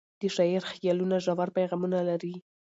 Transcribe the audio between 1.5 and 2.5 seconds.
پیغامونه لري.